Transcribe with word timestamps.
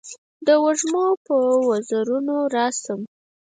د 0.45 0.47
وږمو 0.63 1.05
په 1.25 1.35
وزرونو 1.67 2.35
راشم 2.55 3.01